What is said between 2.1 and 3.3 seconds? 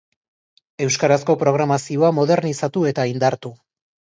modernizatu eta